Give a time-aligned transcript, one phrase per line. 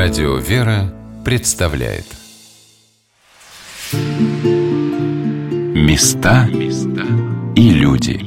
[0.00, 2.04] Радио «Вера» представляет.
[5.74, 6.48] Места
[7.56, 8.20] и люди.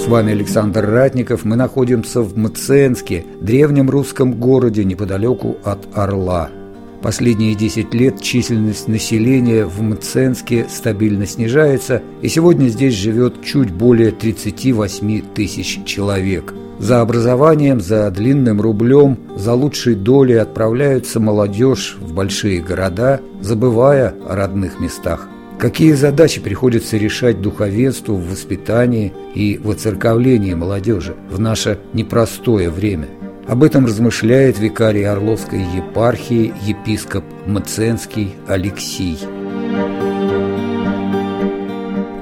[0.00, 1.44] С вами Александр Ратников.
[1.44, 6.50] Мы находимся в Мценске, древнем русском городе неподалеку от Орла–
[7.02, 14.10] Последние 10 лет численность населения в Мценске стабильно снижается, и сегодня здесь живет чуть более
[14.10, 16.52] 38 тысяч человек.
[16.80, 24.34] За образованием, за длинным рублем, за лучшей долей отправляются молодежь в большие города, забывая о
[24.34, 25.28] родных местах.
[25.58, 33.06] Какие задачи приходится решать духовенству в воспитании и в оцерковлении молодежи в наше непростое время–
[33.48, 39.18] об этом размышляет викарий Орловской епархии епископ Мценский Алексей.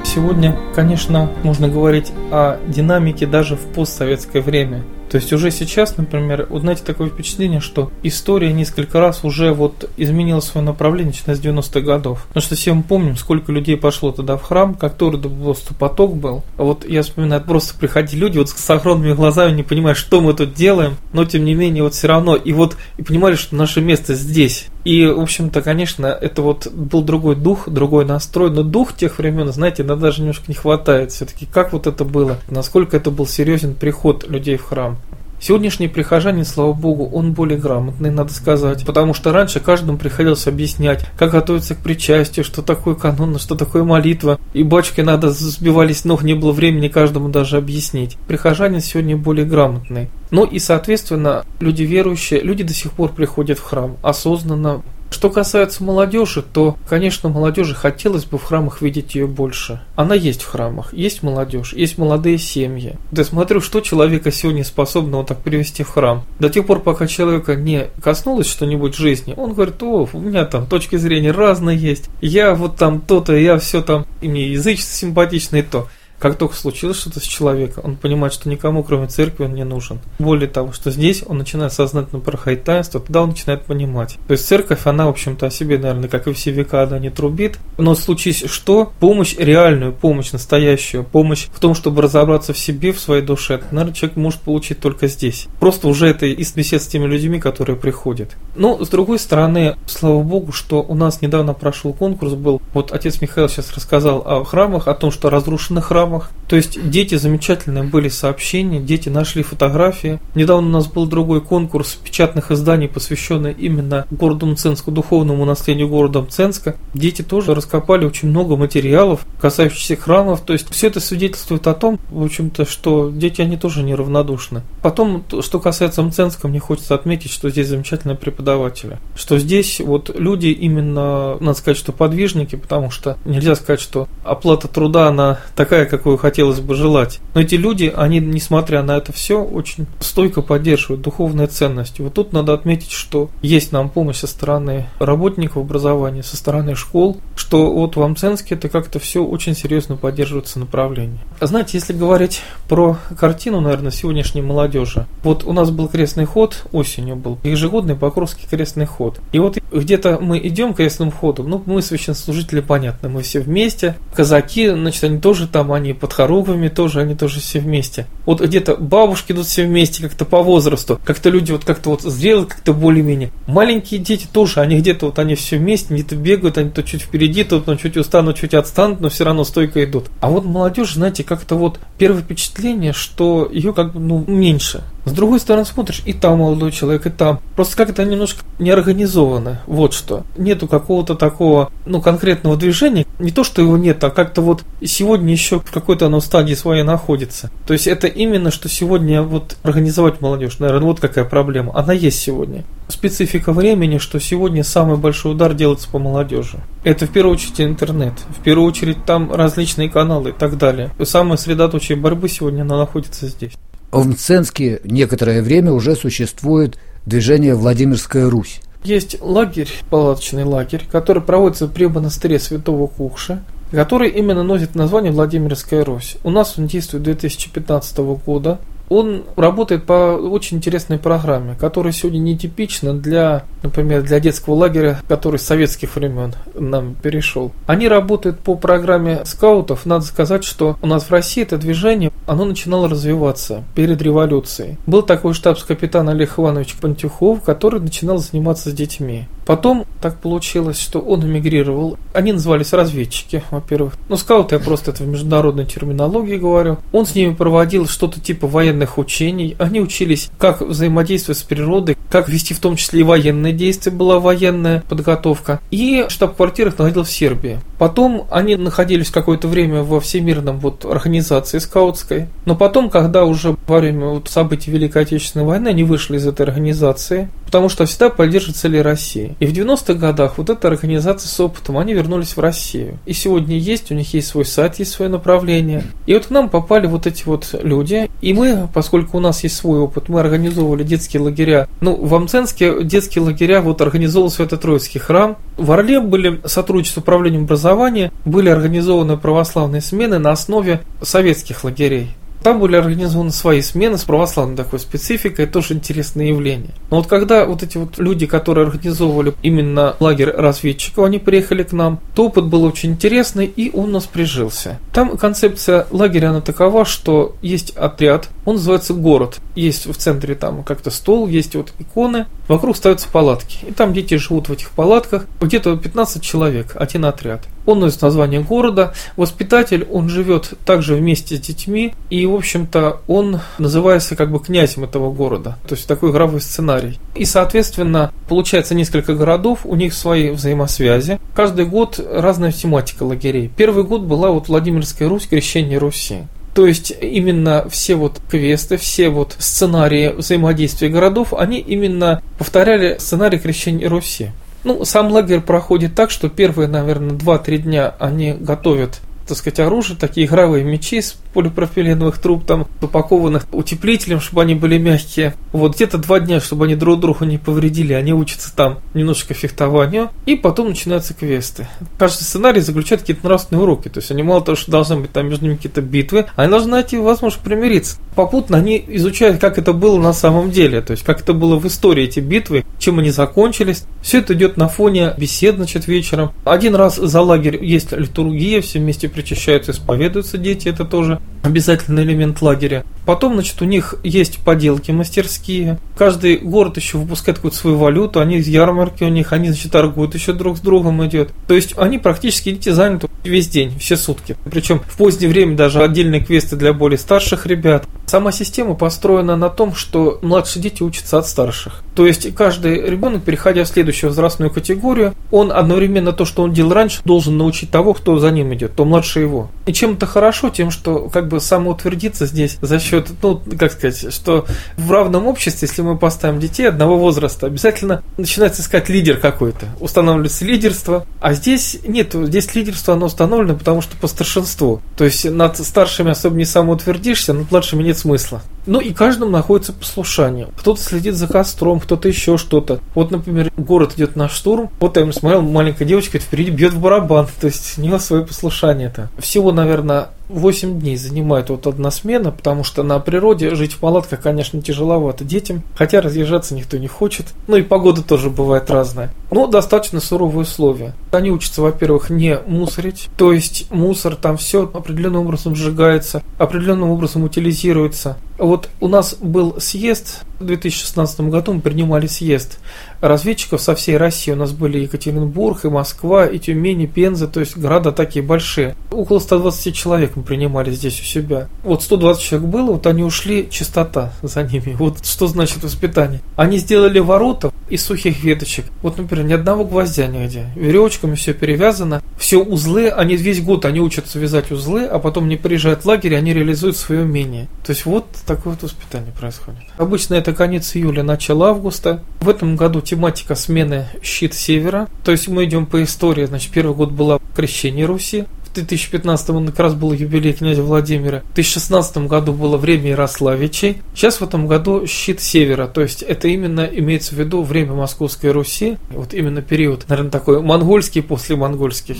[0.04, 6.46] Сегодня, конечно, можно говорить о динамике даже в постсоветское время– то есть уже сейчас, например,
[6.50, 11.40] вот знаете, такое впечатление, что история несколько раз уже вот изменила свое направление, начиная с
[11.40, 12.24] 90-х годов.
[12.28, 16.16] Потому что все мы помним, сколько людей пошло тогда в храм, как тоже просто поток
[16.16, 16.42] был.
[16.56, 20.34] А вот я вспоминаю, просто приходили люди вот с огромными глазами, не понимая, что мы
[20.34, 23.80] тут делаем, но тем не менее вот все равно, и вот и понимали, что наше
[23.80, 24.68] место здесь.
[24.86, 29.52] И, в общем-то, конечно, это вот был другой дух, другой настрой, но дух тех времен,
[29.52, 33.74] знаете, иногда даже немножко не хватает все-таки, как вот это было, насколько это был серьезен
[33.74, 34.96] приход людей в храм.
[35.38, 38.84] Сегодняшний прихожанин, слава богу, он более грамотный, надо сказать.
[38.86, 43.84] Потому что раньше каждому приходилось объяснять, как готовиться к причастию, что такое канон, что такое
[43.84, 44.38] молитва.
[44.54, 48.16] И бачки надо сбивались ног, не было времени каждому даже объяснить.
[48.26, 50.08] Прихожанин сегодня более грамотный.
[50.30, 54.82] Ну и, соответственно, люди верующие, люди до сих пор приходят в храм осознанно,
[55.16, 59.80] что касается молодежи, то, конечно, молодежи хотелось бы в храмах видеть ее больше.
[59.94, 62.96] Она есть в храмах, есть молодежь, есть молодые семьи.
[63.12, 66.26] Да смотрю, что человека сегодня способно вот так привести в храм.
[66.38, 70.44] До тех пор, пока человека не коснулось что-нибудь в жизни, он говорит, о, у меня
[70.44, 74.94] там точки зрения разные есть, я вот там то-то, я все там, и мне язычество
[74.94, 75.88] симпатичное то.
[76.18, 80.00] Как только случилось что-то с человеком, он понимает, что никому, кроме церкви, он не нужен.
[80.18, 84.18] Более того, что здесь он начинает сознательно проходить таинство, тогда он начинает понимать.
[84.26, 87.10] То есть церковь, она, в общем-то, о себе, наверное, как и все века, она не
[87.10, 87.58] трубит.
[87.78, 93.00] Но случись что, помощь, реальную помощь, настоящую помощь в том, чтобы разобраться в себе, в
[93.00, 95.48] своей душе, наверное, человек может получить только здесь.
[95.60, 98.36] Просто уже это из бесед с теми людьми, которые приходят.
[98.54, 102.60] Но, с другой стороны, слава богу, что у нас недавно прошел конкурс был.
[102.72, 106.30] Вот отец Михаил сейчас рассказал о храмах, о том, что разрушены храмы, программах.
[106.48, 110.20] То есть дети замечательные были сообщения, дети нашли фотографии.
[110.36, 116.20] Недавно у нас был другой конкурс печатных изданий, посвященный именно городу Мценску, духовному наследию города
[116.20, 116.76] Мценска.
[116.94, 120.42] Дети тоже раскопали очень много материалов, касающихся храмов.
[120.42, 124.62] То есть все это свидетельствует о том, в общем-то, что дети, они тоже неравнодушны.
[124.82, 128.98] Потом, что касается Мценска, мне хочется отметить, что здесь замечательные преподаватели.
[129.16, 134.68] Что здесь вот люди именно, надо сказать, что подвижники, потому что нельзя сказать, что оплата
[134.68, 137.20] труда, она такая, какую хотелось бы желать.
[137.34, 142.02] Но эти люди, они, несмотря на это все, очень стойко поддерживают духовные ценности.
[142.02, 147.18] Вот тут надо отметить, что есть нам помощь со стороны работников образования, со стороны школ,
[147.34, 151.18] что вот в Амценске это как-то все очень серьезно поддерживается направление.
[151.40, 157.16] Знаете, если говорить про картину, наверное, сегодняшней молодежи, вот у нас был крестный ход, осенью
[157.16, 159.20] был, ежегодный Покровский крестный ход.
[159.32, 164.68] И вот где-то мы идем крестным ходом, ну, мы священнослужители, понятно, мы все вместе, казаки,
[164.68, 168.06] значит, они тоже там, они под хоругвами тоже, они тоже все вместе.
[168.24, 172.46] Вот где-то бабушки идут все вместе, как-то по возрасту, как-то люди вот как-то вот зрелые,
[172.46, 173.30] как-то более-менее.
[173.46, 177.44] Маленькие дети тоже, они где-то вот они все вместе, где-то бегают, они то чуть впереди,
[177.44, 180.06] то ну, чуть устанут, чуть отстанут, но все равно стойко идут.
[180.20, 184.82] А вот молодежь, знаете, как-то вот первое впечатление, что ее как бы ну, меньше.
[185.06, 187.38] С другой стороны смотришь, и там молодой человек, и там.
[187.54, 189.62] Просто как-то немножко неорганизовано.
[189.68, 190.24] Вот что.
[190.36, 193.06] Нету какого-то такого, ну, конкретного движения.
[193.20, 196.82] Не то, что его нет, а как-то вот сегодня еще в какой-то оно стадии своей
[196.82, 197.52] находится.
[197.68, 201.70] То есть это именно, что сегодня вот организовать молодежь, наверное, вот какая проблема.
[201.78, 202.64] Она есть сегодня.
[202.88, 206.58] Специфика времени, что сегодня самый большой удар делается по молодежи.
[206.82, 210.90] Это в первую очередь интернет, в первую очередь там различные каналы и так далее.
[211.04, 213.52] Самая средоточие борьбы сегодня она находится здесь.
[213.92, 218.60] В Мценске некоторое время уже существует движение «Владимирская Русь».
[218.84, 225.84] Есть лагерь, палаточный лагерь, который проводится при монастыре Святого Кукша, который именно носит название Владимирская
[225.84, 226.16] Русь.
[226.24, 228.60] У нас он действует 2015 года.
[228.88, 235.38] Он работает по очень интересной программе, которая сегодня нетипична для, например, для детского лагеря, который
[235.38, 237.52] с советских времен нам перешел.
[237.66, 239.86] Они работают по программе скаутов.
[239.86, 244.76] Надо сказать, что у нас в России это движение, оно начинало развиваться перед революцией.
[244.86, 249.26] Был такой штабс-капитан Олег Иванович Пантюхов, который начинал заниматься с детьми.
[249.46, 251.98] Потом так получилось, что он эмигрировал.
[252.12, 253.94] Они назывались разведчики, во-первых.
[254.08, 256.78] Ну, скауты я просто это в международной терминологии говорю.
[256.92, 259.54] Он с ними проводил что-то типа военных учений.
[259.58, 264.18] Они учились, как взаимодействовать с природой, как вести в том числе и военные действия, была
[264.18, 265.60] военная подготовка.
[265.70, 267.60] И штаб-квартира находилась в Сербии.
[267.78, 272.26] Потом они находились какое-то время во всемирном вот организации скаутской.
[272.46, 276.42] Но потом, когда уже во время вот событий Великой Отечественной войны они вышли из этой
[276.46, 279.34] организации, потому что всегда поддерживают цели России.
[279.40, 282.98] И в 90-х годах вот эта организация с опытом, они вернулись в Россию.
[283.06, 285.84] И сегодня есть, у них есть свой сайт, есть свое направление.
[286.06, 288.10] И вот к нам попали вот эти вот люди.
[288.20, 291.68] И мы, поскольку у нас есть свой опыт, мы организовывали детские лагеря.
[291.80, 295.36] Ну, в Амценске детские лагеря вот организовал Свято-Троицкий храм.
[295.56, 302.10] В Орле были сотрудничество с управлением образования, были организованы православные смены на основе советских лагерей.
[302.46, 306.70] Там были организованы свои смены с православной такой спецификой, тоже интересное явление.
[306.92, 311.72] Но вот когда вот эти вот люди, которые организовывали именно лагерь разведчиков, они приехали к
[311.72, 314.78] нам, то опыт был очень интересный, и он у нас прижился.
[314.92, 319.38] Там концепция лагеря, она такова, что есть отряд, он называется город.
[319.56, 323.64] Есть в центре там как-то стол, есть вот иконы, вокруг ставятся палатки.
[323.66, 327.40] И там дети живут в этих палатках, где-то 15 человек, один отряд.
[327.66, 328.94] Он носит название города.
[329.16, 331.92] Воспитатель, он живет также вместе с детьми.
[332.10, 335.58] И, в общем-то, он называется как бы князем этого города.
[335.68, 336.98] То есть такой игровой сценарий.
[337.14, 341.18] И, соответственно, получается несколько городов, у них свои взаимосвязи.
[341.34, 343.50] Каждый год разная тематика лагерей.
[343.56, 346.22] Первый год была вот Владимирская Русь, крещение Руси.
[346.56, 353.38] То есть именно все вот квесты, все вот сценарии взаимодействия городов, они именно повторяли сценарий
[353.38, 354.30] крещения Руси.
[354.66, 359.98] Ну, сам лагерь проходит так, что первые, наверное, 2-3 дня они готовят так сказать, оружие,
[359.98, 365.34] такие игровые мечи с полипропиленовых труб, там, упакованных утеплителем, чтобы они были мягкие.
[365.52, 370.08] Вот где-то два дня, чтобы они друг другу не повредили, они учатся там немножечко фехтованию,
[370.24, 371.68] и потом начинаются квесты.
[371.98, 375.28] Каждый сценарий заключает какие-то нравственные уроки, то есть они мало того, что должны быть там
[375.28, 377.98] между ними какие-то битвы, они должны найти возможность примириться.
[378.14, 381.66] Попутно они изучают, как это было на самом деле, то есть как это было в
[381.66, 383.84] истории эти битвы, чем они закончились.
[384.00, 386.32] Все это идет на фоне бесед, значит, вечером.
[386.44, 392.42] Один раз за лагерь есть литургия, все вместе причащаются, исповедуются дети, это тоже обязательный элемент
[392.42, 392.84] лагеря.
[393.06, 395.78] Потом, значит, у них есть поделки мастерские.
[395.96, 400.14] Каждый город еще выпускает какую-то свою валюту, они из ярмарки у них, они, значит, торгуют
[400.14, 401.30] еще друг с другом идет.
[401.46, 404.36] То есть они практически дети заняты весь день, все сутки.
[404.50, 407.86] Причем в позднее время даже отдельные квесты для более старших ребят.
[408.06, 411.82] Сама система построена на том, что младшие дети учатся от старших.
[411.94, 416.72] То есть каждый ребенок, переходя в следующую возрастную категорию, он одновременно то, что он делал
[416.72, 419.50] раньше, должен научить того, кто за ним идет, то младше его.
[419.66, 424.12] И чем это хорошо, тем, что как бы самоутвердиться здесь за счет, ну, как сказать,
[424.12, 424.44] что
[424.76, 430.44] в равном обществе, если мы поставим детей одного возраста, обязательно начинается искать лидер какой-то, устанавливается
[430.44, 434.82] лидерство, а здесь нет, здесь лидерство, оно установлено, потому что по старшинству.
[434.98, 438.42] То есть над старшими особо не самоутвердишься, над младшими нет смысла.
[438.66, 440.48] Ну и каждому находится послушание.
[440.58, 442.80] Кто-то следит за костром, кто-то еще что-то.
[442.94, 444.70] Вот, например, город идет на штурм.
[444.80, 447.28] Вот я смотрел, маленькая девочка впереди бьет в барабан.
[447.40, 449.08] То есть у нее свое послушание-то.
[449.18, 454.20] Всего, наверное, 8 дней занимает вот одна смена, потому что на природе жить в палатках,
[454.20, 457.26] конечно, тяжеловато детям, хотя разъезжаться никто не хочет.
[457.46, 459.12] Ну и погода тоже бывает разная.
[459.30, 460.94] Но достаточно суровые условия.
[461.10, 467.24] Они учатся, во-первых, не мусорить, то есть мусор там все определенным образом сжигается, определенным образом
[467.24, 468.18] утилизируется.
[468.38, 472.58] Вот у нас был съезд в 2016 году, мы принимали съезд
[473.00, 474.32] разведчиков со всей России.
[474.32, 478.76] У нас были Екатеринбург, и Москва, и Тюмень, и Пенза, то есть города такие большие.
[478.90, 481.48] Около 120 человек мы принимали здесь у себя.
[481.62, 484.76] Вот 120 человек было, вот они ушли, чистота за ними.
[484.78, 486.20] Вот что значит воспитание.
[486.36, 488.66] Они сделали ворота из сухих веточек.
[488.82, 490.46] Вот, например, ни одного гвоздя нигде.
[490.54, 492.02] Веревочками все перевязано.
[492.18, 496.16] Все узлы, они весь год они учатся вязать узлы, а потом не приезжают в лагерь,
[496.16, 497.48] они реализуют свое умение.
[497.64, 499.60] То есть вот такое вот воспитание происходит.
[499.76, 502.02] Обычно это конец июля, начало августа.
[502.20, 504.88] В этом году тематика смены «Щит севера».
[505.04, 506.24] То есть мы идем по истории.
[506.24, 508.24] Значит, первый год была крещение Руси.
[508.56, 511.20] В 2015 он как раз был юбилей князя Владимира.
[511.20, 513.82] В 2016 году было время Ярославичей.
[513.94, 515.66] Сейчас в этом году щит севера.
[515.66, 518.78] То есть это именно имеется в виду время Московской Руси.
[518.90, 521.96] Вот именно период, наверное, такой монгольский после монгольских.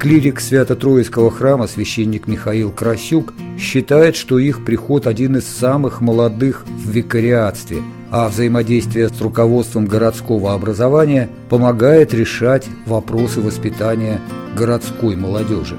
[0.00, 6.90] Клирик Свято-Троицкого храма священник Михаил Красюк считает, что их приход один из самых молодых в
[6.90, 14.22] викариатстве, а взаимодействие с руководством городского образования помогает решать вопросы воспитания
[14.56, 15.76] городской молодежи.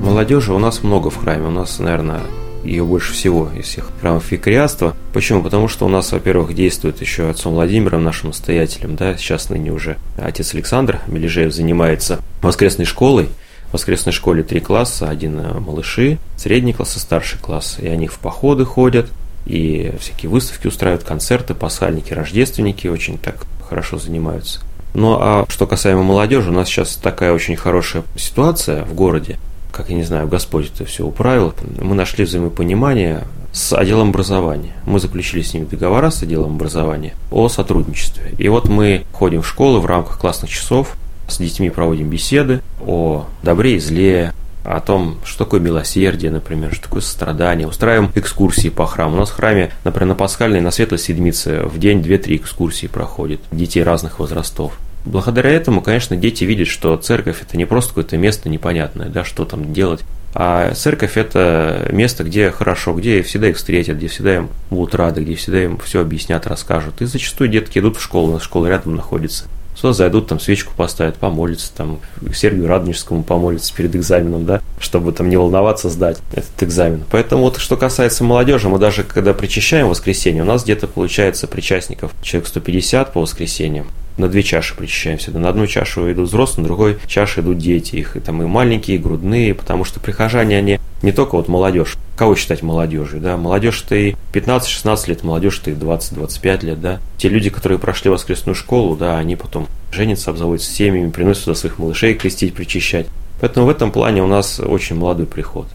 [0.00, 1.46] Молодежи у нас много в храме.
[1.46, 2.20] У нас, наверное,
[2.64, 4.96] ее больше всего из всех храмов викариатства.
[5.12, 5.42] Почему?
[5.42, 9.96] Потому что у нас, во-первых, действует еще отцом Владимиром, нашим настоятелем, да, сейчас ныне уже
[10.16, 13.28] отец Александр Мележеев занимается воскресной школой.
[13.68, 17.78] В воскресной школе три класса, один э, малыши, средний класс и старший класс.
[17.80, 19.10] И они в походы ходят,
[19.46, 24.60] и всякие выставки устраивают, концерты, пасхальники, рождественники очень так хорошо занимаются.
[24.94, 29.38] Ну а что касаемо молодежи, у нас сейчас такая очень хорошая ситуация в городе,
[29.72, 34.72] как я не знаю, Господь это все управил, мы нашли взаимопонимание с отделом образования.
[34.86, 38.34] Мы заключили с ними договора с отделом образования о сотрудничестве.
[38.38, 40.96] И вот мы ходим в школы в рамках классных часов,
[41.28, 44.32] с детьми проводим беседы о добре и зле,
[44.64, 47.66] о том, что такое милосердие, например, что такое сострадание.
[47.66, 49.16] Устраиваем экскурсии по храму.
[49.16, 53.40] У нас в храме, например, на Пасхальной, на Светлой Седмице в день 2-3 экскурсии проходит
[53.50, 54.78] детей разных возрастов.
[55.04, 59.44] Благодаря этому, конечно, дети видят, что церковь это не просто какое-то место непонятное, да, что
[59.44, 60.00] там делать,
[60.34, 65.22] а церковь это место, где хорошо, где всегда их встретят, где всегда им будут рады,
[65.22, 67.02] где всегда им все объяснят, расскажут.
[67.02, 69.44] И зачастую детки идут в школу, у нас школа рядом находится.
[69.74, 72.00] Сюда зайдут, там свечку поставят, помолятся, там
[72.34, 77.04] Сергию Радонежскому помолятся перед экзаменом, да, чтобы там не волноваться сдать этот экзамен.
[77.10, 82.12] Поэтому вот что касается молодежи, мы даже когда причащаем воскресенье, у нас где-то получается причастников
[82.22, 85.30] человек 150 по воскресеньям на две чаши причащаемся.
[85.30, 87.96] На одну чашу идут взрослые, на другой чаше идут дети.
[87.96, 91.96] Их и там и маленькие, и грудные, потому что прихожане, они не только вот молодежь.
[92.16, 93.36] Кого считать молодежью, да?
[93.36, 97.00] Молодежь-то и 15-16 лет, молодежь-то и 20-25 лет, да?
[97.18, 101.78] Те люди, которые прошли воскресную школу, да, они потом женятся, обзаводятся семьями, приносят сюда своих
[101.78, 103.06] малышей крестить, причащать.
[103.40, 105.66] Поэтому в этом плане у нас очень молодой приход.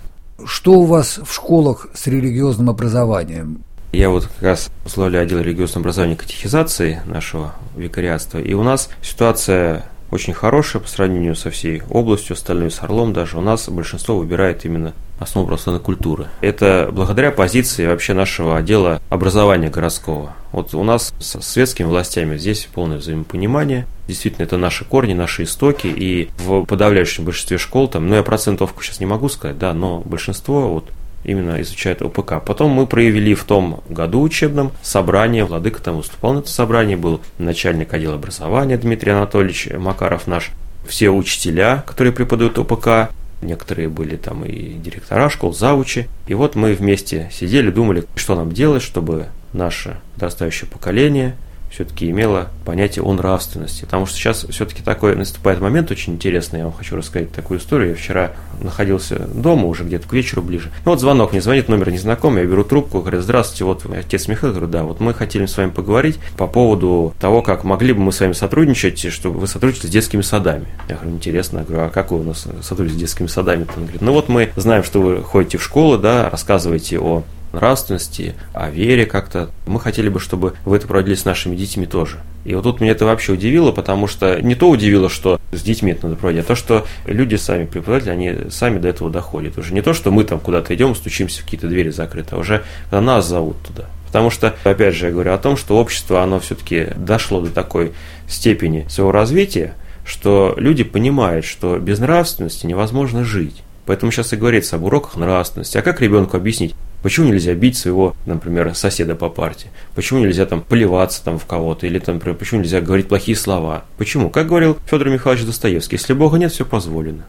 [0.46, 3.64] Что у вас в школах с религиозным образованием?
[3.92, 8.90] Я вот как раз возглавляю отдел религиозного образования и катехизации нашего викариатства, и у нас
[9.02, 13.38] ситуация очень хорошая по сравнению со всей областью, остальной с Орлом даже.
[13.38, 16.28] У нас большинство выбирает именно основу православной культуры.
[16.42, 20.34] Это благодаря позиции вообще нашего отдела образования городского.
[20.52, 23.86] Вот у нас с светскими властями здесь полное взаимопонимание.
[24.08, 28.82] Действительно, это наши корни, наши истоки, и в подавляющем большинстве школ, там, ну я процентовку
[28.82, 30.86] сейчас не могу сказать, да, но большинство вот
[31.28, 32.44] именно изучают ОПК.
[32.44, 37.22] Потом мы проявили в том году учебном собрание, Владыка там выступал на это собрание, был
[37.38, 40.52] начальник отдела образования Дмитрий Анатольевич Макаров наш,
[40.88, 46.08] все учителя, которые преподают ОПК, некоторые были там и директора школ, завучи.
[46.28, 51.36] И вот мы вместе сидели, думали, что нам делать, чтобы наше подрастающее поколение–
[51.72, 53.86] все-таки имела понятие о нравственности.
[53.86, 56.60] Потому что сейчас все-таки такой наступает момент очень интересный.
[56.60, 57.90] Я вам хочу рассказать такую историю.
[57.90, 58.32] Я вчера
[58.62, 60.72] находился дома уже где-то к вечеру ближе.
[60.86, 64.54] Ну вот звонок, мне звонит номер незнакомый, я беру трубку, говорю, здравствуйте, вот отец Михаил,
[64.54, 68.12] говорю, да, вот мы хотели с вами поговорить по поводу того, как могли бы мы
[68.12, 70.66] с вами сотрудничать, чтобы вы сотрудничали с детскими садами.
[70.90, 73.68] Я говорю, интересно, я говорю, а как вы у нас сотрудничаете с детскими садами?
[73.76, 77.24] Он говорит, ну вот мы знаем, что вы ходите в школу, да, рассказываете о
[77.54, 79.50] нравственности, о вере как-то.
[79.66, 82.18] Мы хотели бы, чтобы вы это проводили с нашими детьми тоже.
[82.46, 85.92] И вот тут меня это вообще удивило, потому что не то удивило, что с детьми
[85.92, 89.58] это надо проводить, а то, что люди сами, преподаватели, они сами до этого доходят.
[89.58, 92.64] Уже не то, что мы там куда-то идем, стучимся в какие-то двери закрыты, а уже
[92.92, 93.86] нас зовут туда.
[94.06, 97.92] Потому что, опять же, я говорю о том, что общество, оно все-таки дошло до такой
[98.30, 99.74] степени своего развития,
[100.06, 103.64] что люди понимают, что без нравственности невозможно жить.
[103.88, 105.78] Поэтому сейчас и говорится об уроках нравственности.
[105.78, 106.76] А как ребенку объяснить?
[107.02, 109.70] Почему нельзя бить своего, например, соседа по партии?
[109.96, 111.88] Почему нельзя там плеваться там в кого-то?
[111.88, 113.86] Или там, например, почему нельзя говорить плохие слова?
[113.98, 114.30] Почему?
[114.30, 117.24] Как говорил Федор Михайлович Достоевский, если Бога нет, все позволено.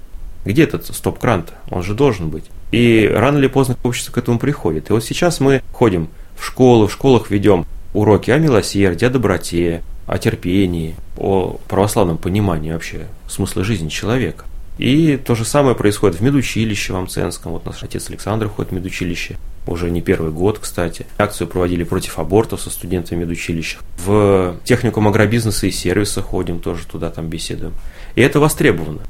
[0.44, 1.52] Где этот стоп-кран-то?
[1.70, 2.44] Он же должен быть.
[2.72, 4.90] И рано или поздно общество к этому приходит.
[4.90, 9.82] И вот сейчас мы ходим в школы, в школах ведем уроки о милосердии, о доброте,
[10.06, 14.44] о терпении, о православном понимании вообще смысла жизни человека.
[14.78, 17.52] И то же самое происходит в медучилище в Амценском.
[17.52, 19.36] Вот наш отец Александр ходит в медучилище.
[19.66, 21.04] Уже не первый год, кстати.
[21.18, 23.78] Акцию проводили против абортов со студентами медучилища.
[23.98, 27.74] В техникум агробизнеса и сервиса ходим, тоже туда там беседуем.
[28.14, 29.00] И это востребовано.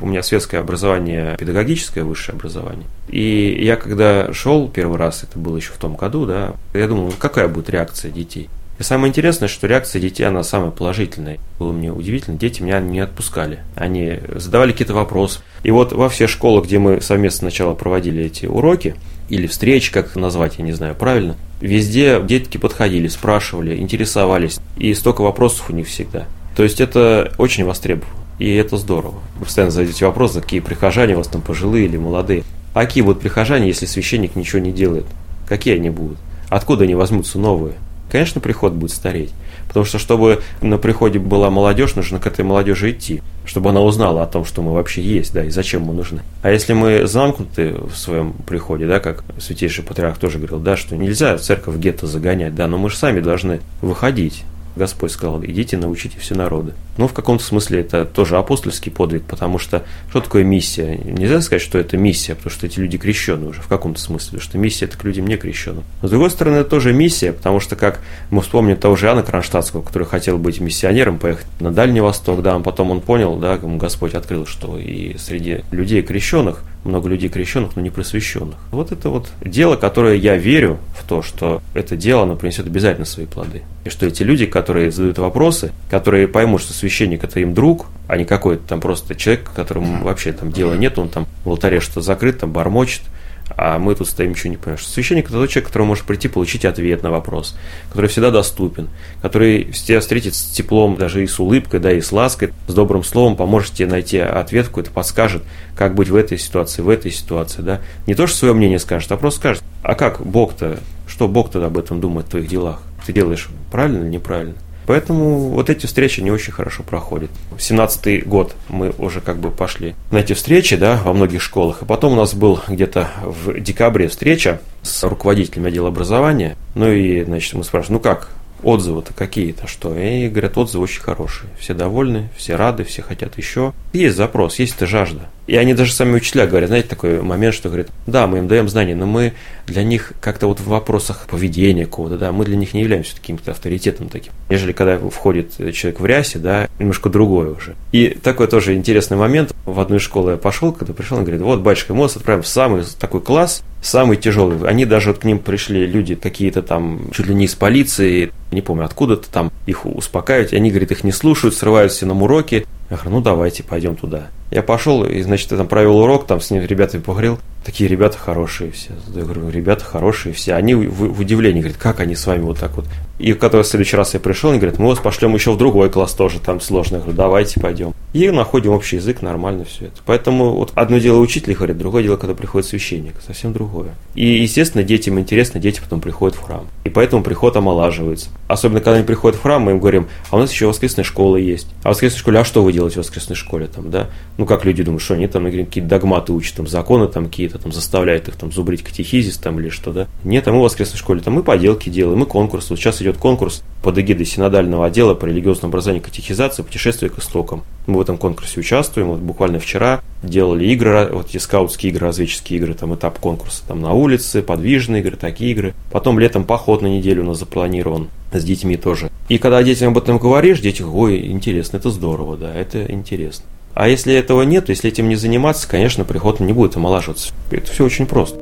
[0.00, 2.86] У меня светское образование, педагогическое высшее образование.
[3.08, 7.12] И я когда шел первый раз, это было еще в том году, да, я думал,
[7.18, 8.48] какая будет реакция детей.
[8.84, 11.38] Самое интересное, что реакция детей, она самая положительная.
[11.58, 13.60] Было мне удивительно, дети меня не отпускали.
[13.76, 15.40] Они задавали какие-то вопросы.
[15.62, 18.94] И вот во все школы, где мы совместно сначала проводили эти уроки,
[19.30, 24.60] или встречи, как их назвать, я не знаю правильно, везде детки подходили, спрашивали, интересовались.
[24.76, 26.26] И столько вопросов у них всегда.
[26.54, 28.14] То есть это очень востребовано.
[28.38, 29.20] И это здорово.
[29.38, 32.44] Вы постоянно задаете вопрос, какие прихожане у вас там пожилые или молодые.
[32.74, 35.06] А какие будут прихожане, если священник ничего не делает?
[35.48, 36.18] Какие они будут?
[36.50, 37.76] Откуда они возьмутся новые?
[38.14, 39.30] Конечно, приход будет стареть.
[39.66, 43.22] Потому что, чтобы на приходе была молодежь, нужно к этой молодежи идти.
[43.44, 46.20] Чтобы она узнала о том, что мы вообще есть, да, и зачем мы нужны.
[46.40, 50.94] А если мы замкнуты в своем приходе, да, как святейший патриарх тоже говорил, да, что
[50.94, 54.44] нельзя церковь гетто загонять, да, но мы же сами должны выходить
[54.76, 56.72] Господь сказал, идите, научите все народы.
[56.96, 60.96] Ну, в каком-то смысле это тоже апостольский подвиг, потому что что такое миссия?
[60.96, 64.42] Нельзя сказать, что это миссия, потому что эти люди крещены уже в каком-то смысле, потому
[64.42, 65.84] что миссия это к людям не крещенным.
[66.02, 68.00] Но, с другой стороны, это тоже миссия, потому что, как
[68.30, 72.54] мы вспомним того же Иоанна Кронштадтского, который хотел быть миссионером, поехать на Дальний Восток, да,
[72.54, 77.28] а потом он понял, да, ему Господь открыл, что и среди людей крещенных много людей
[77.28, 78.56] крещенных, но не просвещенных.
[78.70, 83.06] Вот это вот дело, которое я верю в то, что это дело, оно принесет обязательно
[83.06, 83.62] свои плоды.
[83.84, 88.16] И что эти люди, которые задают вопросы, которые поймут, что священник это им друг, а
[88.16, 92.00] не какой-то там просто человек, которому вообще там дела нет, он там в алтаре что
[92.00, 93.02] закрыт, там бормочет,
[93.50, 94.78] а мы тут стоим, ничего не понимаем.
[94.78, 97.56] Священник– это тот человек, который может прийти, получить ответ на вопрос,
[97.90, 98.88] который всегда доступен,
[99.22, 103.04] который тебя встретит с теплом, даже и с улыбкой, да, и с лаской, с добрым
[103.04, 105.42] словом, поможет тебе найти ответ какой-то, подскажет,
[105.76, 107.80] как быть в этой ситуации, в этой ситуации, да.
[108.06, 111.78] Не то, что свое мнение скажет, а просто скажет, а как Бог-то, что Бог-то об
[111.78, 112.80] этом думает в твоих делах?
[113.06, 114.54] Ты делаешь правильно или неправильно?
[114.86, 117.30] Поэтому вот эти встречи не очень хорошо проходят.
[117.56, 121.82] В семнадцатый год мы уже как бы пошли на эти встречи, да, во многих школах.
[121.82, 126.56] И потом у нас был где-то в декабре встреча с руководителем отдела образования.
[126.74, 128.28] Ну и, значит, мы спрашиваем, ну как,
[128.62, 129.96] отзывы-то какие-то, что?
[129.96, 131.50] И говорят, отзывы очень хорошие.
[131.58, 133.72] Все довольны, все рады, все хотят еще.
[133.92, 135.28] Есть запрос, есть эта жажда.
[135.46, 138.68] И они даже сами учителя говорят, знаете, такой момент, что говорят, да, мы им даем
[138.68, 139.34] знания, но мы
[139.66, 143.50] для них как-то вот в вопросах поведения какого-то, да, мы для них не являемся каким-то
[143.50, 144.32] авторитетом таким.
[144.48, 147.74] Нежели когда входит человек в рясе, да, немножко другое уже.
[147.92, 149.54] И такой тоже интересный момент.
[149.66, 152.42] В одну из школы я пошел, когда пришел, он говорит, вот, батюшка, мы вас отправим
[152.42, 154.66] в самый такой класс, самый тяжелый.
[154.66, 158.62] Они даже вот к ним пришли люди какие-то там, чуть ли не из полиции, не
[158.62, 160.54] помню откуда-то там, их успокаивать.
[160.54, 162.66] Они, говорит, их не слушают, срываются нам уроки.
[162.94, 164.28] Я говорю, ну давайте, пойдем туда.
[164.52, 167.40] Я пошел, и, значит, там провел урок, там с ними ребятами поговорил.
[167.64, 168.90] Такие ребята хорошие все.
[169.14, 170.54] Я говорю, ребята хорошие все.
[170.54, 172.84] Они в, в удивлении говорят, как они с вами вот так вот.
[173.18, 175.88] И когда в следующий раз я пришел, они говорят, мы вас пошлем еще в другой
[175.88, 176.96] класс тоже, там сложно.
[176.96, 177.94] Я говорю, давайте пойдем.
[178.12, 180.00] И находим общий язык, нормально все это.
[180.04, 183.94] Поэтому вот одно дело учитель говорит, другое дело, когда приходит священник, совсем другое.
[184.14, 186.66] И, естественно, детям интересно, дети потом приходят в храм.
[186.84, 188.28] И поэтому приход омолаживается.
[188.48, 191.36] Особенно, когда они приходят в храм, мы им говорим, а у нас еще воскресная школа
[191.36, 191.68] есть.
[191.82, 194.10] А в воскресной школе, а что вы делаете в воскресной школе там, да?
[194.38, 197.72] Ну, как люди думают, что они там какие-то догматы учат, там, законы там какие-то, там,
[197.72, 200.06] заставляют их там зубрить катехизис там или что, да?
[200.24, 202.70] Нет, а мы в воскресной школе, там, мы поделки делаем, мы конкурс.
[202.70, 207.62] Вот сейчас идет конкурс под эгидой синодального отдела по религиозному образованию катехизации «Путешествие к истокам».
[207.86, 209.08] Мы в этом конкурсе участвуем.
[209.08, 213.80] Вот буквально вчера делали игры, вот эти скаутские игры, разведческие игры, там этап конкурса, там
[213.80, 215.74] на улице, подвижные игры, такие игры.
[215.90, 219.10] Потом летом поход на неделю у нас запланирован с детьми тоже.
[219.28, 223.44] И когда детям об этом говоришь, дети, ой, интересно, это здорово, да, это интересно.
[223.74, 227.32] А если этого нет, если этим не заниматься, конечно, приход не будет омолаживаться.
[227.50, 228.38] Это все очень просто.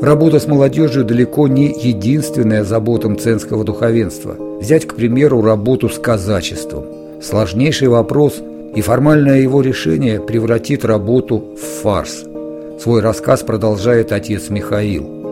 [0.00, 4.36] Работа с молодежью далеко не единственная забота мценского духовенства.
[4.60, 6.84] Взять, к примеру, работу с казачеством.
[7.22, 8.42] Сложнейший вопрос,
[8.74, 12.24] и формальное его решение превратит работу в фарс.
[12.82, 15.23] Свой рассказ продолжает отец Михаил.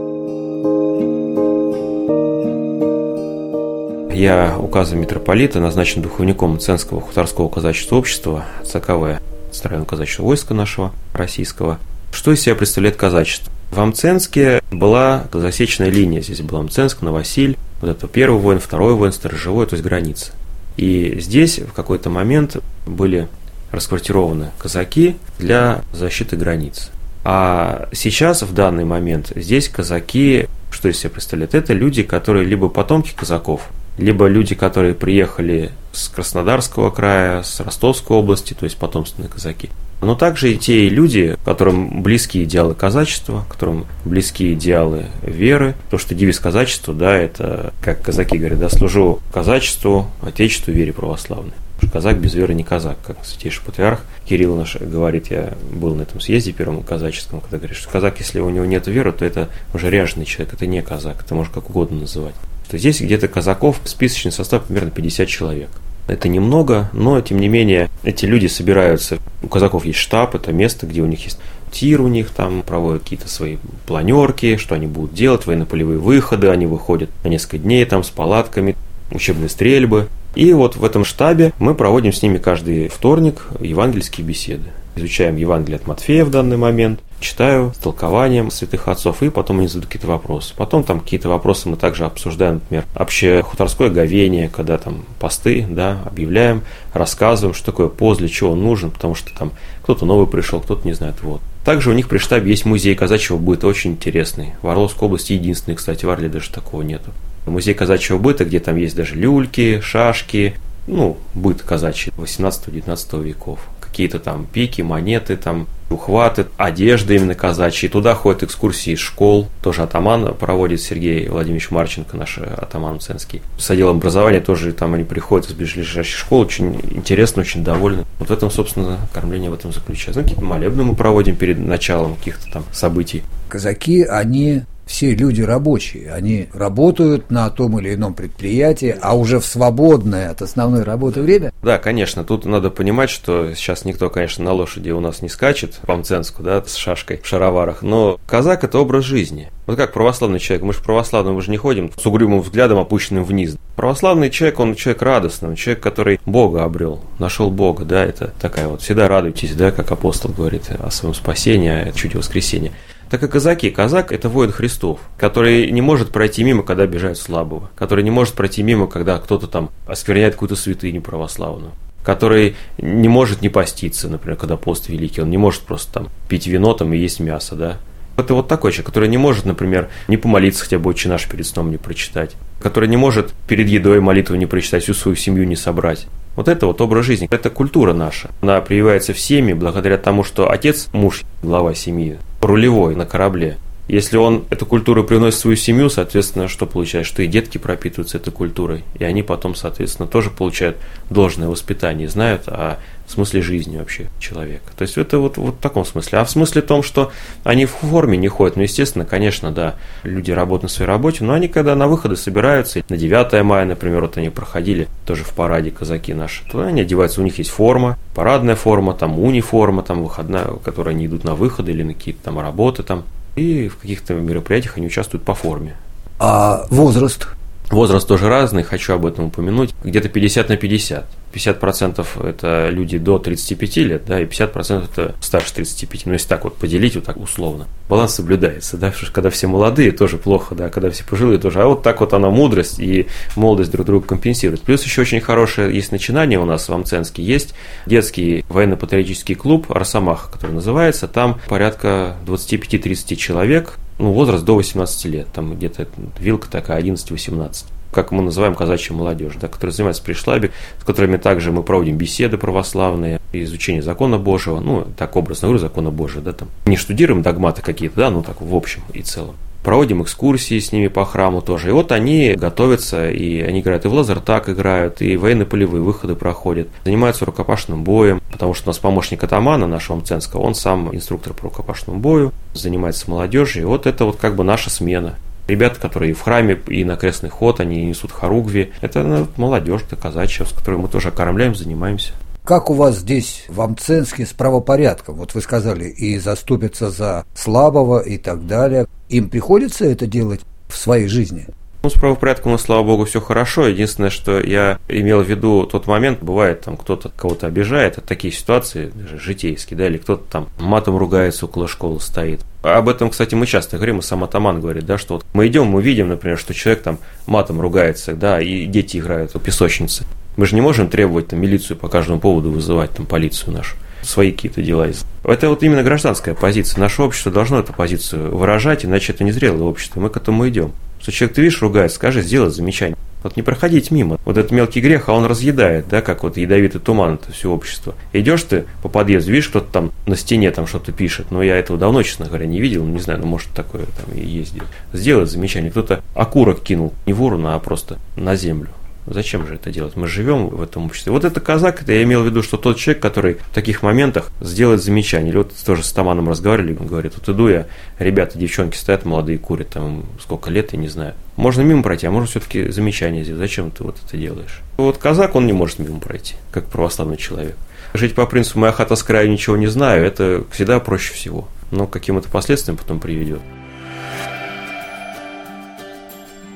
[4.22, 11.80] Я указом митрополита назначен духовником Ценского хуторского казачества общества, ЦКВ, Строен казачьего войска нашего российского.
[12.12, 13.52] Что из себя представляет казачество?
[13.72, 16.20] В Амценске была засечная линия.
[16.20, 20.30] Здесь был Амценск, Новосиль, вот это первый воин, второй воин, сторожевой, то есть граница.
[20.76, 23.26] И здесь в какой-то момент были
[23.72, 26.92] расквартированы казаки для защиты границ.
[27.24, 31.56] А сейчас, в данный момент, здесь казаки, что из себя представляют?
[31.56, 33.68] Это люди, которые либо потомки казаков,
[34.02, 39.70] либо люди, которые приехали с Краснодарского края, с Ростовской области, то есть потомственные казаки.
[40.00, 45.74] Но также и те люди, которым близки идеалы казачества, которым близки идеалы веры.
[45.90, 51.52] То, что девиз казачества, да, это, как казаки говорят, да, служу казачеству, отечеству, вере православной.
[51.92, 56.20] Казак без веры не казак, как святейший патриарх Кирилл наш говорит, я был на этом
[56.20, 59.90] съезде первом казаческом, когда говорит, что казак, если у него нет веры, то это уже
[59.90, 62.34] ряженый человек, это не казак, это можно как угодно называть.
[62.72, 65.68] То здесь где-то казаков списочный состав примерно 50 человек.
[66.08, 69.18] Это немного, но тем не менее эти люди собираются.
[69.42, 71.38] У казаков есть штаб, это место, где у них есть
[71.70, 76.64] тир у них там, проводят какие-то свои планерки, что они будут делать, военно-полевые выходы, они
[76.64, 78.74] выходят на несколько дней там с палатками,
[79.10, 80.08] учебные стрельбы.
[80.34, 84.70] И вот в этом штабе мы проводим с ними каждый вторник евангельские беседы.
[84.96, 89.68] Изучаем Евангелие от Матфея в данный момент, читаю с толкованием святых отцов, и потом они
[89.68, 90.52] задают какие-то вопросы.
[90.56, 96.02] Потом там какие-то вопросы мы также обсуждаем, например, общее хуторское говение, когда там посты, да,
[96.04, 100.60] объявляем, рассказываем, что такое пост, для чего он нужен, потому что там кто-то новый пришел,
[100.60, 101.40] кто-то не знает, вот.
[101.64, 104.54] Также у них при штабе есть музей казачьего быта, очень интересный.
[104.62, 107.12] В Орловской области единственный, кстати, в Орле даже такого нету.
[107.46, 110.54] Музей казачьего быта, где там есть даже люльки, шашки,
[110.86, 113.60] ну, быт казачий 18-19 веков.
[113.80, 117.88] Какие-то там пики, монеты, там ухваты, одежда именно казачья.
[117.88, 119.48] Туда ходят экскурсии из школ.
[119.62, 123.42] Тоже атаман проводит Сергей Владимирович Марченко, наш атаман Ценский.
[123.58, 126.40] С отделом образования тоже там они приходят из ближайших школ.
[126.40, 128.04] Очень интересно, очень довольны.
[128.18, 130.20] Вот в этом, собственно, кормление в этом заключается.
[130.20, 133.22] Ну, какие-то молебны мы проводим перед началом каких-то там событий.
[133.48, 139.46] Казаки, они все люди рабочие, они работают на том или ином предприятии, а уже в
[139.46, 141.52] свободное от основной работы время.
[141.62, 145.80] Да, конечно, тут надо понимать, что сейчас никто, конечно, на лошади у нас не скачет
[145.86, 149.50] по Мценску, да, с шашкой в шароварах, но казак– это образ жизни.
[149.66, 153.24] Вот как православный человек, мы же православным, мы же не ходим с угрюмым взглядом, опущенным
[153.24, 153.56] вниз.
[153.76, 158.82] Православный человек, он человек радостный, человек, который Бога обрел, нашел Бога, да, это такая вот,
[158.82, 162.72] всегда радуйтесь, да, как апостол говорит о своем спасении, о чуде воскресения
[163.12, 163.68] так и казаки.
[163.68, 168.32] Казак– это воин Христов, который не может пройти мимо, когда обижают слабого, который не может
[168.32, 171.72] пройти мимо, когда кто-то там оскверняет какую-то святыню православную
[172.02, 176.48] который не может не поститься, например, когда пост великий, он не может просто там пить
[176.48, 177.78] вино там и есть мясо, да.
[178.16, 181.46] Это вот такой человек, который не может, например, не помолиться хотя бы «Отче наш» перед
[181.46, 185.54] сном не прочитать, который не может перед едой молитву не прочитать, всю свою семью не
[185.54, 186.08] собрать.
[186.36, 188.30] Вот это вот образ жизни, это культура наша.
[188.40, 193.58] Она прививается в семье благодаря тому, что отец, муж, глава семьи, рулевой на корабле.
[193.92, 197.12] Если он эту культуру приносит в свою семью, соответственно, что получается?
[197.12, 200.78] Что и детки пропитываются этой культурой, и они потом, соответственно, тоже получают
[201.10, 204.72] должное воспитание, знают о смысле жизни вообще человека.
[204.74, 206.20] То есть это вот, вот в таком смысле.
[206.20, 207.12] А в смысле том, что
[207.44, 209.74] они в форме не ходят, ну, естественно, конечно, да,
[210.04, 214.00] люди работают на своей работе, но они когда на выходы собираются, на 9 мая, например,
[214.00, 217.98] вот они проходили тоже в параде казаки наши, туда они одеваются, у них есть форма,
[218.14, 222.40] парадная форма, там униформа, там выходная, которой они идут на выходы или на какие-то там
[222.40, 223.04] работы там.
[223.36, 225.76] И в каких-то мероприятиях они участвуют по форме.
[226.18, 227.28] А возраст?
[227.70, 229.74] Возраст тоже разный, хочу об этом упомянуть.
[229.82, 231.06] Где-то 50 на 50.
[231.32, 236.06] 50% это люди до 35 лет, да, и 50% это старше 35.
[236.06, 237.66] Ну, если так вот поделить, вот так условно.
[237.88, 241.62] Баланс соблюдается, да, что когда все молодые, тоже плохо, да, когда все пожилые, тоже.
[241.62, 244.62] А вот так вот она мудрость и молодость друг друга компенсирует.
[244.62, 247.22] Плюс еще очень хорошее есть начинание у нас в Амценске.
[247.22, 247.54] Есть
[247.86, 251.08] детский военно-патриотический клуб «Росомаха», который называется.
[251.08, 258.10] Там порядка 25-30 человек, ну, возраст до 18 лет, там где-то вилка такая 11-18 как
[258.10, 263.20] мы называем казачья молодежь, да, которая занимается при с которыми также мы проводим беседы православные,
[263.32, 267.96] изучение закона Божьего, ну, так образно говорю, закона Божьего, да, там, не штудируем догматы какие-то,
[267.96, 269.36] да, ну, так, в общем и целом.
[269.62, 271.68] Проводим экскурсии с ними по храму тоже.
[271.68, 276.66] И вот они готовятся, и они играют и в лазертак играют, и военно-полевые выходы проходят.
[276.84, 281.44] Занимаются рукопашным боем, потому что у нас помощник атамана нашего Мценского, он сам инструктор по
[281.44, 283.62] рукопашному бою, занимается молодежью.
[283.62, 285.14] И вот это вот как бы наша смена.
[285.48, 288.72] Ребята, которые и в храме, и на крестный ход, они несут хоругви.
[288.80, 292.12] Это ну, молодежь, это казачья, с которой мы тоже окормляем, занимаемся.
[292.44, 295.14] Как у вас здесь, в Амценске, с правопорядком?
[295.14, 298.86] Вот вы сказали, и заступиться за слабого и так далее.
[299.08, 301.46] Им приходится это делать в своей жизни?
[301.84, 303.66] Ну, с правопорядком, слава богу, все хорошо.
[303.66, 308.32] Единственное, что я имел в виду тот момент, бывает, там кто-то кого-то обижает, это такие
[308.32, 312.40] ситуации даже житейские, да, или кто-то там матом ругается около школы стоит.
[312.62, 315.66] Об этом, кстати, мы часто говорим, и сам атаман говорит, да, что вот мы идем,
[315.66, 320.04] мы видим, например, что человек там матом ругается, да, и дети играют у песочницы.
[320.36, 324.32] Мы же не можем требовать там милицию по каждому поводу вызывать там полицию нашу свои
[324.32, 324.88] какие-то дела.
[325.24, 326.80] Это вот именно гражданская позиция.
[326.80, 330.00] Наше общество должно эту позицию выражать, иначе это незрелое общество.
[330.00, 330.72] Мы к этому идем.
[331.00, 332.96] Что человек, ты видишь, ругает, скажи, сделай замечание.
[333.22, 334.18] Вот не проходить мимо.
[334.24, 337.94] Вот этот мелкий грех, а он разъедает, да, как вот ядовитый туман это все общество.
[338.12, 341.78] Идешь ты по подъезду, видишь, кто-то там на стене там что-то пишет, но я этого
[341.78, 344.64] давно, честно говоря, не видел, не знаю, ну, может, такое там и ездит.
[344.92, 345.70] Сделай замечание.
[345.70, 348.68] Кто-то окурок кинул не в урну, а просто на землю.
[349.06, 349.96] Зачем же это делать?
[349.96, 351.12] Мы живем в этом обществе.
[351.12, 354.30] Вот это казак, это я имел в виду, что тот человек, который в таких моментах
[354.40, 355.30] сделает замечание.
[355.30, 357.66] Или вот тоже с Таманом разговаривали, он говорит, вот иду я,
[357.98, 361.14] ребята, девчонки стоят молодые, курят, там сколько лет, я не знаю.
[361.36, 363.40] Можно мимо пройти, а можно все-таки замечание сделать.
[363.40, 364.60] Зачем ты вот это делаешь?
[364.76, 367.56] Вот казак, он не может мимо пройти, как православный человек.
[367.94, 371.48] Жить по принципу «моя хата с краю, ничего не знаю»– это всегда проще всего.
[371.72, 373.40] но каким это последствиям потом приведет.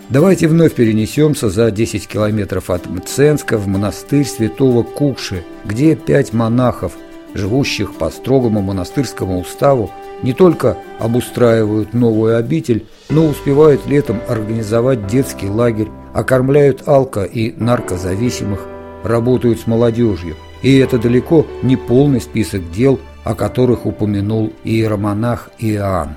[0.08, 6.92] Давайте вновь перенесемся за 10 километров от Мценска в монастырь святого Кукши, где пять монахов,
[7.34, 9.90] живущих по строгому монастырскому уставу,
[10.22, 18.64] не только обустраивают новую обитель, но успевают летом организовать детский лагерь, окормляют алко- и наркозависимых,
[19.02, 20.36] работают с молодежью.
[20.62, 26.16] И это далеко не полный список дел, о которых упомянул иеромонах Иоанн.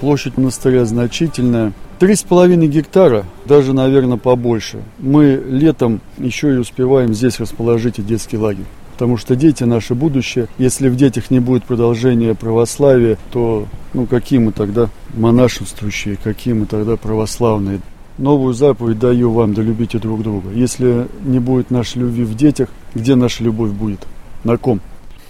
[0.00, 1.74] Площадь монастыря значительная.
[1.98, 4.82] Три с половиной гектара, даже, наверное, побольше.
[4.98, 8.64] Мы летом еще и успеваем здесь расположить и детский лагерь.
[8.94, 10.48] Потому что дети– наше будущее.
[10.56, 16.64] Если в детях не будет продолжения православия, то ну, какие мы тогда монашествующие, какие мы
[16.64, 17.80] тогда православные.
[18.16, 20.48] Новую заповедь даю вам, да любите друг друга.
[20.50, 24.06] Если не будет нашей любви в детях, где наша любовь будет?
[24.44, 24.80] На ком?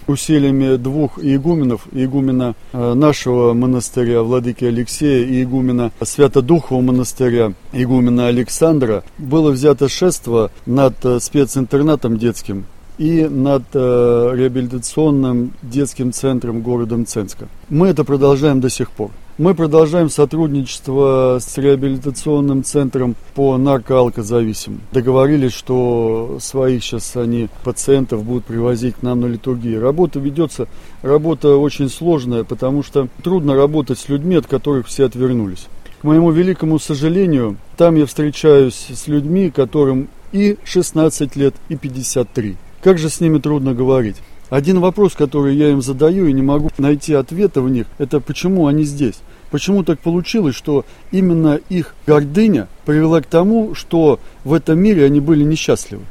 [0.07, 9.03] Усилиями двух игуменов, игумена э, нашего монастыря Владыки Алексея и игумена Свято-Духового монастыря, игумена Александра,
[9.17, 12.65] было взято шество над э, специнтернатом детским
[12.97, 17.47] и над э, реабилитационным детским центром города Мценска.
[17.69, 19.11] Мы это продолжаем до сих пор.
[19.37, 24.81] Мы продолжаем сотрудничество с реабилитационным центром по наркоалкозависимым.
[24.91, 29.75] Договорились, что своих сейчас они пациентов будут привозить к нам на литургии.
[29.75, 30.67] Работа ведется,
[31.01, 35.67] работа очень сложная, потому что трудно работать с людьми, от которых все отвернулись.
[36.01, 42.57] К моему великому сожалению, там я встречаюсь с людьми, которым и 16 лет, и 53.
[42.81, 44.17] Как же с ними трудно говорить?
[44.51, 48.67] Один вопрос, который я им задаю и не могу найти ответа в них, это почему
[48.67, 49.15] они здесь.
[49.49, 55.21] Почему так получилось, что именно их гордыня привела к тому, что в этом мире они
[55.21, 56.03] были несчастливы?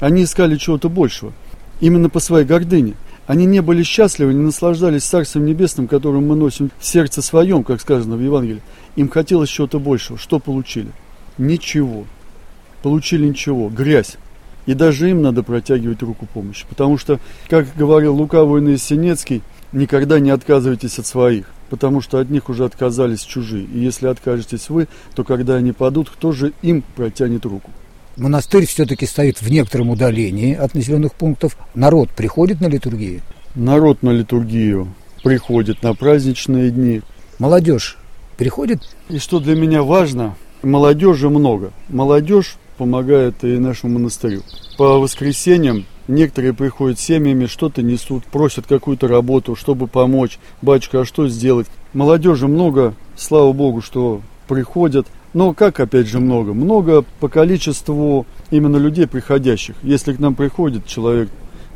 [0.00, 1.34] Они искали чего-то большего.
[1.82, 2.94] Именно по своей гордыне.
[3.26, 7.82] Они не были счастливы, не наслаждались Царством Небесным, которым мы носим в сердце своем, как
[7.82, 8.62] сказано в Евангелии.
[8.96, 10.18] Им хотелось чего-то большего.
[10.18, 10.88] Что получили?
[11.36, 12.06] Ничего.
[12.82, 13.68] Получили ничего.
[13.68, 14.16] Грязь.
[14.66, 16.66] И даже им надо протягивать руку помощи.
[16.68, 22.50] Потому что, как говорил лукавый Синецкий, никогда не отказывайтесь от своих потому что от них
[22.50, 23.64] уже отказались чужие.
[23.64, 27.70] И если откажетесь вы, то когда они падут, кто же им протянет руку?
[28.18, 31.56] Монастырь все-таки стоит в некотором удалении от населенных пунктов.
[31.74, 33.22] Народ приходит на литургию?
[33.54, 34.92] Народ на литургию
[35.24, 37.00] приходит на праздничные дни.
[37.38, 37.96] Молодежь
[38.36, 38.82] приходит?
[39.08, 41.72] И что для меня важно, молодежи много.
[41.88, 44.42] Молодежь помогает и нашему монастырю.
[44.76, 50.38] По воскресеньям Некоторые приходят семьями, что-то несут, просят какую-то работу, чтобы помочь.
[50.60, 51.68] Батюшка, а что сделать?
[51.92, 55.06] Молодежи много, слава богу, что приходят.
[55.32, 56.52] Но как, опять же, много?
[56.52, 59.76] Много по количеству именно людей приходящих.
[59.82, 61.30] Если к нам приходит человек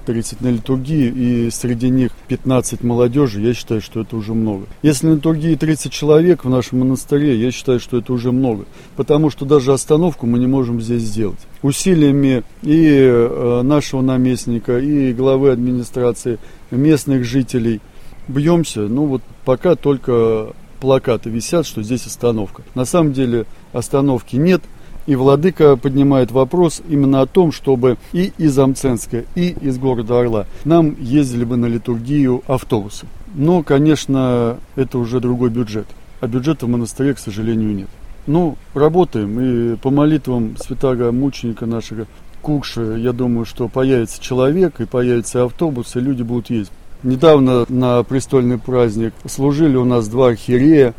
[0.07, 4.67] 30 на литургии, и среди них 15 молодежи, я считаю, что это уже много.
[4.83, 8.65] Если на литургии 30 человек в нашем монастыре, я считаю, что это уже много.
[8.97, 11.41] Потому что даже остановку мы не можем здесь сделать.
[11.63, 16.39] Усилиями и э, нашего наместника, и главы администрации,
[16.71, 17.81] местных жителей
[18.29, 18.83] бьемся.
[18.83, 22.63] Ну вот пока только плакаты висят, что здесь остановка.
[22.75, 24.63] На самом деле остановки нет–
[25.07, 30.47] и владыка поднимает вопрос именно о том, чтобы и из Амценска, и из города Орла
[30.65, 33.07] нам ездили бы на литургию автобусы.
[33.35, 35.87] Но, конечно, это уже другой бюджет.
[36.21, 37.89] А бюджета в монастыре, к сожалению, нет.
[38.27, 42.07] Ну, работаем, и по молитвам святаго мученика нашего
[42.43, 46.73] Кукши, я думаю, что появится человек, и появится автобус, и люди будут ездить.
[47.03, 50.95] Недавно на престольный праздник служили у нас два архиерея,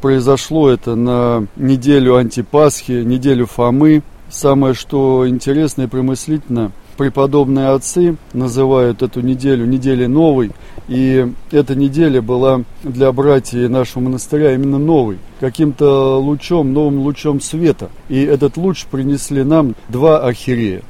[0.00, 4.02] Произошло это на неделю антипасхи, неделю Фомы.
[4.30, 10.52] Самое, что интересно и промыслительно, преподобные отцы называют эту неделю неделей новой.
[10.86, 17.90] И эта неделя была для братьев нашего монастыря именно новой, каким-то лучом, новым лучом света.
[18.08, 20.82] И этот луч принесли нам два архиерея.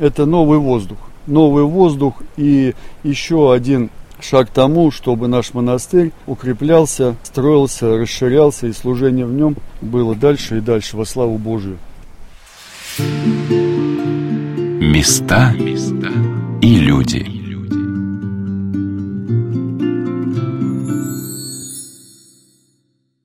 [0.00, 0.98] Это новый воздух.
[1.26, 3.90] Новый воздух и еще один
[4.24, 10.58] шаг к тому, чтобы наш монастырь укреплялся, строился, расширялся, и служение в нем было дальше
[10.58, 11.78] и дальше во славу Божию.
[14.80, 15.54] Места
[16.62, 17.33] и люди.